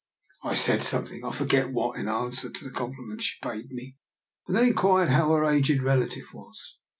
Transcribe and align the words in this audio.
I 0.41 0.55
said 0.55 0.81
something, 0.81 1.23
I 1.23 1.29
forget 1.31 1.71
what, 1.71 1.95
in 1.99 2.07
answer 2.09 2.49
to 2.49 2.63
the 2.63 2.71
compliment 2.71 3.21
she 3.21 3.37
paid 3.39 3.69
me, 3.69 3.97
and 4.47 4.57
then 4.57 4.65
in 4.69 4.73
quired 4.73 5.09
how 5.09 5.29
her 5.29 5.45
aged 5.45 5.83
relative 5.83 6.33
was. 6.33 6.79